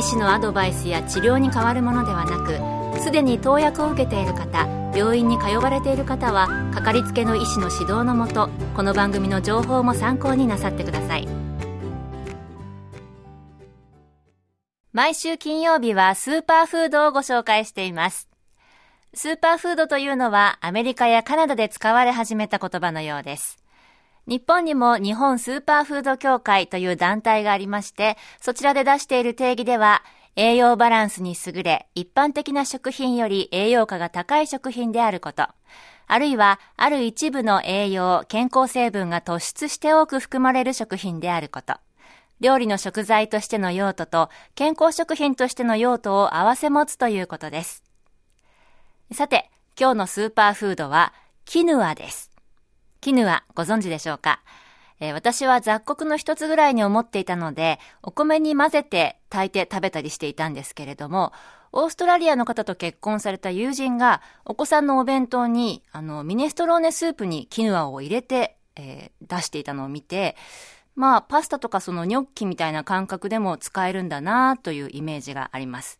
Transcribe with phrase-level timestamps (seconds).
[0.00, 11.28] 医師のアドバイスや治療に変わるものではなくすでに投薬を受けている方病院に通われている方はかかりつけの医師の指導のもとこの番組の情報も参考になさってください。
[14.92, 18.28] 毎週金曜日はスーパーフードをご紹介しています。
[19.12, 23.58] スーパーフードというのはアメリカやカナダで使われ始めた言葉のようです。
[24.26, 30.02] 日本にも日本スーパーフード協会という団体がありまして、そちらで出している定義では、
[30.36, 35.48] 栄養バランスに優れ、一般的な食品より栄養価が高い食品であること、
[36.06, 41.74] あるいは、ある一部の栄養、健康成分が突出して多く含まれる食品であること、
[42.40, 47.84] 料理の食材としての用途と健康食品としての用途を合わせ持つということです。
[49.12, 51.12] さて、今日のスーパーフードは、
[51.44, 52.29] キヌアです。
[53.00, 54.40] キヌアご存知でしょうか、
[55.00, 61.32] え、私は雑穀の一つぐらいに思っていたので、お米に混ぜて炊いて食べたりしていたんですけれども、
[61.72, 70.36] オーストラリアの方と結婚された友人が、お子さんのお弁当に、あの、ミネストローネスープにキヌアを入れて、えー、出していたのを見て、
[70.96, 75.98] まあ、パスタとかそのニョッキみたいな感覚でも使えるんだなというイメージがあります。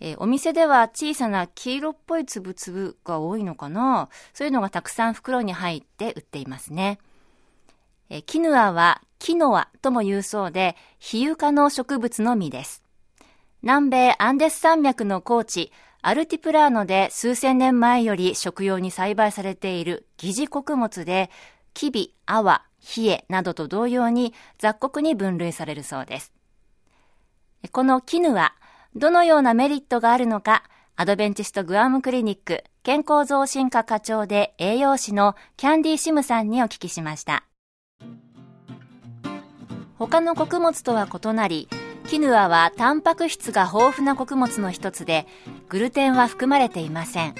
[0.00, 4.08] えー、お店では小さな黄色っぽいつぶつぶが多いのかな？
[4.32, 6.98] そういうのがたくさん袋に入って売っていますね。
[8.08, 12.82] えー、キヌアはキノアとも言うそうで、比喩科の植物の実です。
[13.62, 21.30] 南米アンデス山脈の高地、アルティプラーノで数千年前より食用に栽培されている疑似穀物で、
[21.74, 26.32] キビ、アワ、ヒエなどと同様に雑穀に分類されるそうです。
[27.70, 28.54] このキヌア、
[28.96, 30.64] どのようなメリットがあるのか、
[30.96, 37.44] アドベンチストグアムクリニック健康増進科課長で栄養士のキャンディー・シムさんにお聞きしました。
[39.96, 41.68] 他の穀物とは異なり、
[42.08, 45.26] キヌアはタンパク質が豊富な穀物の一つで、
[45.68, 47.34] グルテンは含まれていません。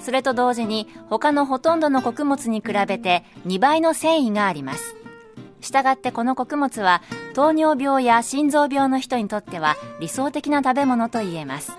[0.00, 4.97] それと同時に他のほとんどの穀物に比べて2倍の繊維があります。
[5.60, 7.02] したがってこの穀物は
[7.34, 11.76] 糖尿病や心臓病の人にとっては理想的な食べ物と言えます。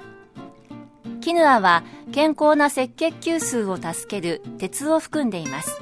[1.22, 5.80] キヌアは健康な赤血球数を助ける鉄を含んでいます。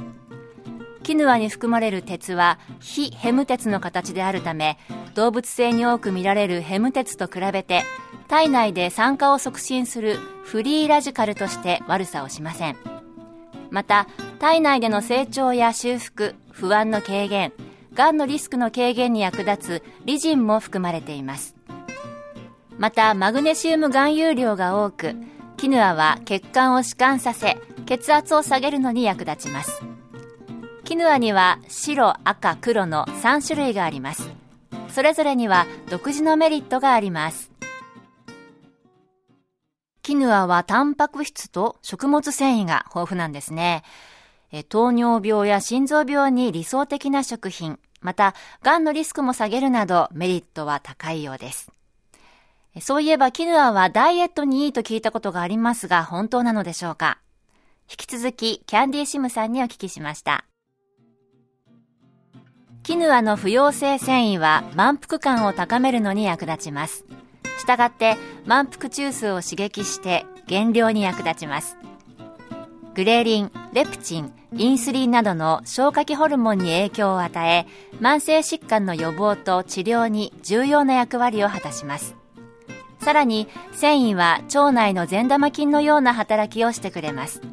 [1.04, 4.78] キヌアに含まれる鉄は非ヘム鉄の形であるため
[5.16, 7.84] 動物性に多く見られるヘム鉄と比べて
[8.28, 12.78] 体内で酸化を促進するフリーラジカルとして悪さをしません。
[13.70, 14.08] また
[14.40, 17.54] 体内での成長や修復不安の軽減
[17.98, 21.56] がんのリスクの軽減に役立つリジンも含まれています。
[22.78, 25.16] またマグネシウム含有量が多く
[25.58, 27.58] キヌアは血管を弛緩させ
[27.88, 29.82] 血圧を下げるのに役立ちます。
[30.84, 34.30] キヌアには白赤黒の3種類があります。
[34.90, 37.52] それぞれには独自のメリットがあります。
[40.04, 43.82] キヌアはタンパク質と食物繊維が豊富なんですね。
[44.70, 47.80] 糖尿病や心臓病に理想的な食品。
[48.02, 51.72] また、癌のリスクも下げるなどメリットは高いようです。
[52.80, 57.18] そういえばキヌアはダイエットにいいと聞いたことがありますが、本当なのでしょうか？
[57.90, 60.46] 引き続き、キャンディーシムさんにお聞きしました。
[62.84, 67.04] キヌアの不溶性繊維は満腹感を高めるのに役立ちます。
[67.58, 68.16] したがって、
[68.46, 71.78] 満腹中枢を刺激して減量に役立ちます。
[72.98, 77.68] グレリン、レプチン、インスリンなどの消化器ホルモンに影響を与え、
[78.02, 82.16] 慢性疾患の予防と治療に重要な役割を果たします。
[83.00, 87.44] さらに、繊維は腸内の善玉菌のような働きをしてくれます。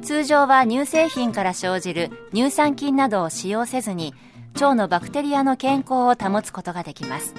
[0.00, 4.14] 通常は乳製品から生じる乳酸菌などを使用せずに、
[4.54, 7.34] 腸のバクテリアの健康を保つことができます。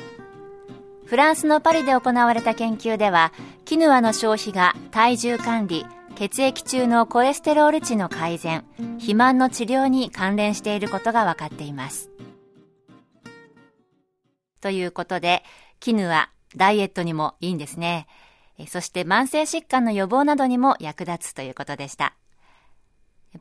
[1.07, 3.33] フランスのパリで行われた研究では、
[3.65, 5.88] キヌアの消費が体重管理、
[6.21, 8.63] 血液中のコレステロール値の改善、
[9.00, 12.12] 肥満の治療に関連していることが分かっています。
[14.62, 15.41] ということで、
[15.79, 18.06] 絹はダイエットにもいいんですね。
[18.68, 22.13] そして慢性疾患の予防などにも役立つということでした。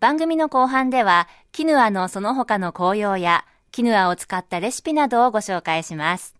[0.01, 6.35] 番組の後半では、キヌアのその他の紅葉や、キヌアを使ったレシピなどをご紹介します。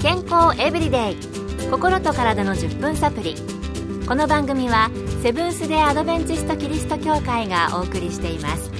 [0.00, 1.37] 健康エブリデイ
[1.70, 3.36] 心と体の10分サプリ
[4.08, 4.90] この番組は
[5.22, 8.70] セブンス・デ・アドベンチスト・キリスト教会がお送りしています。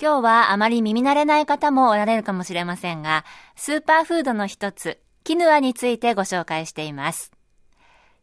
[0.00, 3.24] 今日はあまり耳慣れない方もおられるかもしれませんが
[3.56, 7.32] スーパーフードの一つキヌアについてご紹介しています。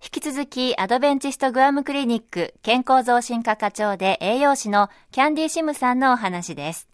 [0.01, 6.87] 引き続きアドベンチストグアムクリニック健康増進科課長で栄養士のキャンディシムさんのお話です。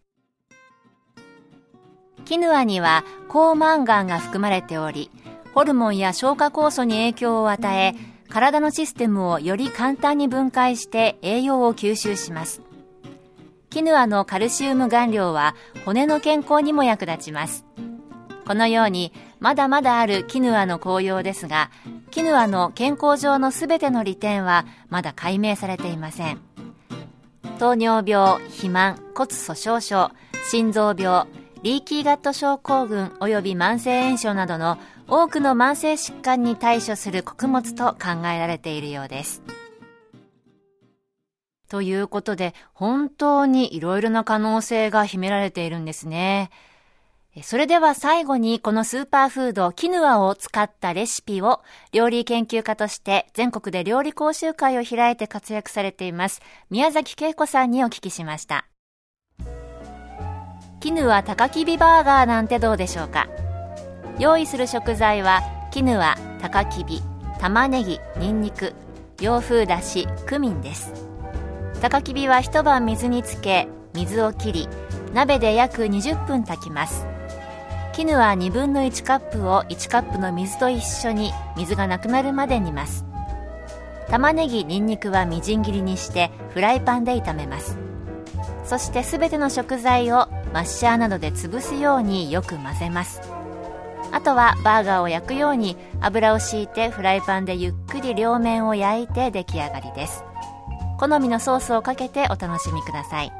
[2.25, 5.09] キヌアには高マンガンが含まれており
[5.55, 7.95] ホルモンや消化酵素に影響を与え、
[8.29, 12.61] 体のシステムをより簡単に分解して栄養を吸収します。
[13.69, 15.55] キヌアのカルシウム含量は
[15.85, 17.65] 骨の健康にも役立ちます。
[18.45, 21.71] このようにまだまだあるキヌアの紅葉ですが、
[22.11, 26.41] キヌアの健康上のすべての利点はまだ解明されていません。
[27.59, 30.11] 糖尿病、肥満、骨粗しょう症、
[30.49, 31.27] 心臓病、
[31.65, 34.77] リーキーガット症候群及び慢性炎症などの
[35.07, 39.41] 多くの慢性疾患に対処する穀物と考えられているようです。
[41.67, 46.51] ということで、本当にいろいろな可能性が秘められているんですね。
[47.41, 58.67] それでは最後にこのスーパーフードキヌアを使ったレシピを料理研究家として全国で料理講習会を開いて活躍されています宮崎恵子さんにお聞きしました。
[60.85, 63.27] キヌア高きびバーガーなんてどうでしょうか？
[64.19, 65.41] 用意する食材は
[65.71, 67.01] キヌア、高きび、
[67.39, 68.75] 玉ねぎ、にんにく、
[69.19, 70.93] 洋風だし、クミンです。
[71.81, 74.69] 高きびは一晩水につけ水を切り
[75.11, 77.07] 鍋で約20分炊きます。
[77.93, 83.05] キヌア2分の1カップを1カップの水と一緒に水がなくなるまで煮ます。
[84.07, 87.75] 玉ねぎにんにくはみじん切りにしてフライパンで炒めます。
[88.65, 93.19] そして全ての食材をマッシャーなどで潰すようによく混ぜます。
[94.13, 100.23] あとはバーガーを焼くように油を敷いてフライパンでゆっくり両面を焼いて出来上がりです。
[100.97, 103.33] 好みのソースをかけてお楽しみください。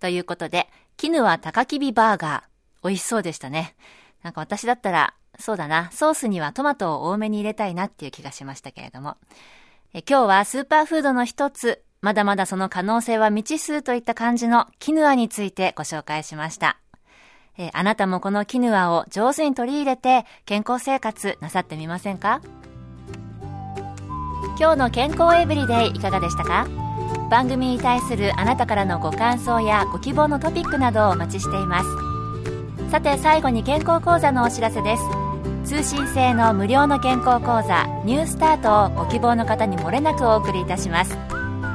[0.00, 0.66] ということで
[0.96, 2.88] 絹は高きびバーガー。
[2.88, 3.76] 美味しそうでしたね。
[4.22, 9.18] なんか私だったらそうだなソースにはトマトを多めに入れたいなっていう気がしましたけれども。
[9.92, 16.76] え今日はスーパーフードの一つまだまだその可能性は未知数といった感じのキヌアについてご紹介しました。
[17.56, 22.40] えー、あなたもこのキヌアを上手に取り入れて健康生活なさってみませんか？
[24.58, 26.66] 今日の健康エブリデイいかがでしたか？
[27.30, 32.90] 番組に対するあなたからのご感想やご希望のトピックなどをお待ちしています。
[32.90, 35.02] さて最後に健康講座のお知らせです。
[35.64, 41.16] 通信制の無料の健康講座ニュースタートをご希望の方にもれなくお送りいたします。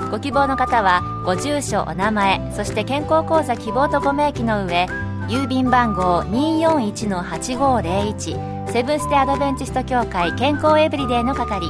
[0.10, 4.88] ご希望の方はご住所お名前そして健康講座希望とご名義の上
[5.28, 11.68] 郵便番号241-8501セブンステアドベンチスト協会健康エブリデイの係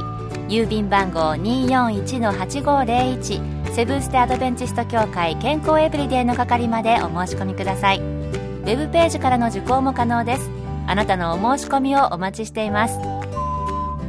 [0.48, 8.00] 郵便番号241-8501セブンステアドベンチスト協会健康エブリデイの係までお申し込みください。
[8.00, 10.50] ウェブページからの受講も可能です。
[10.88, 12.98] あなたのお申し込みをお待ちしています。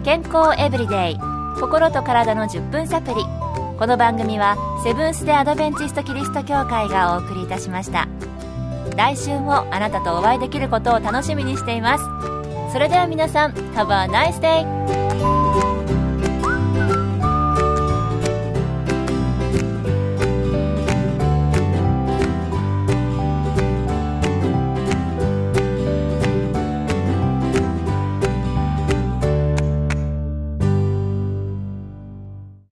[0.04, 1.20] 健康エブリデイ
[1.60, 3.24] 心と体の10分サプリ
[3.80, 8.09] この番組はセブンス・デ・アドベンチスト・キリスト教会がお送りいたしました
[8.98, 15.39] 来週もあなたとお会いできることを楽しみにしていますそれでは皆さん Have a nice day!